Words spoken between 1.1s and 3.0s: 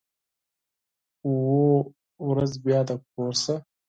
او، ورځ بیا د